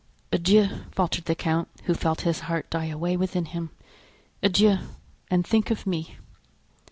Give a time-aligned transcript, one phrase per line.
[0.31, 3.69] "Adieu," faltered the count, who felt his heart die away within him;
[4.41, 4.77] "adieu,
[5.29, 6.17] and think of me."